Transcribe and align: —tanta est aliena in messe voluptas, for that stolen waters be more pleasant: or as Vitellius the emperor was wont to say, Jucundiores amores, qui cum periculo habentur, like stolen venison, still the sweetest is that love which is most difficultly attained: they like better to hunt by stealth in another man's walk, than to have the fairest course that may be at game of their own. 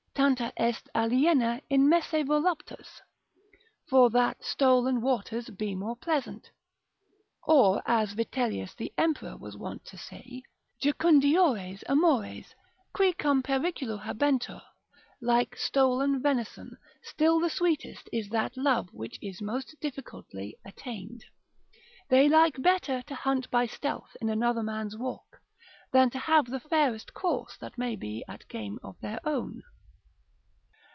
—tanta 0.13 0.53
est 0.55 0.87
aliena 0.93 1.59
in 1.67 1.89
messe 1.89 2.11
voluptas, 2.23 3.01
for 3.89 4.11
that 4.11 4.43
stolen 4.43 5.01
waters 5.01 5.49
be 5.49 5.73
more 5.73 5.95
pleasant: 5.95 6.51
or 7.41 7.81
as 7.87 8.13
Vitellius 8.13 8.75
the 8.75 8.93
emperor 8.99 9.35
was 9.35 9.57
wont 9.57 9.83
to 9.85 9.97
say, 9.97 10.43
Jucundiores 10.83 11.81
amores, 11.89 12.53
qui 12.93 13.13
cum 13.13 13.41
periculo 13.41 13.99
habentur, 14.03 14.61
like 15.21 15.55
stolen 15.55 16.21
venison, 16.21 16.77
still 17.01 17.39
the 17.39 17.49
sweetest 17.49 18.07
is 18.13 18.29
that 18.29 18.55
love 18.55 18.89
which 18.93 19.17
is 19.23 19.41
most 19.41 19.75
difficultly 19.81 20.55
attained: 20.63 21.23
they 22.09 22.29
like 22.29 22.61
better 22.61 23.01
to 23.03 23.15
hunt 23.15 23.49
by 23.49 23.65
stealth 23.65 24.15
in 24.21 24.29
another 24.29 24.61
man's 24.61 24.95
walk, 24.95 25.39
than 25.93 26.11
to 26.11 26.19
have 26.19 26.45
the 26.45 26.59
fairest 26.59 27.11
course 27.13 27.57
that 27.57 27.77
may 27.79 27.95
be 27.95 28.23
at 28.27 28.47
game 28.49 28.77
of 28.83 28.99
their 28.99 29.19
own. 29.27 29.63